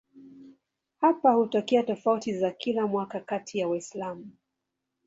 Hapa 1.01 1.33
hutokea 1.33 1.83
tofauti 1.83 2.33
za 2.37 2.51
kila 2.51 2.87
mwaka 2.87 3.19
kati 3.19 3.59
ya 3.59 3.67
Waislamu. 3.67 4.31